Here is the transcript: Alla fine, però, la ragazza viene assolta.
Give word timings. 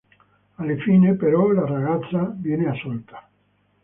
Alla 0.61 0.75
fine, 0.77 1.13
però, 1.13 1.51
la 1.51 1.63
ragazza 1.67 2.33
viene 2.35 2.67
assolta. 2.67 3.29